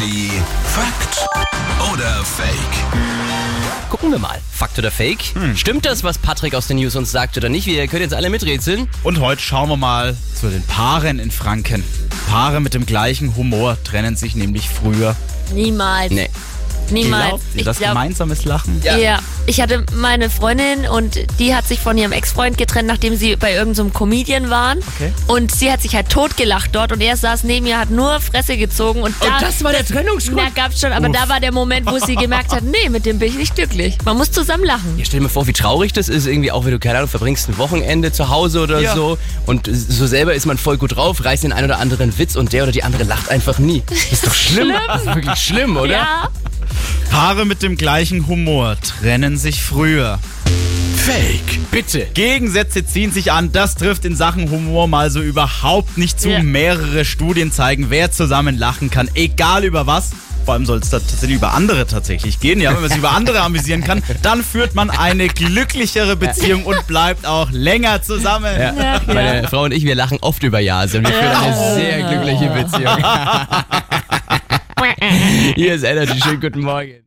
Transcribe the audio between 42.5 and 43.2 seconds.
der oder die andere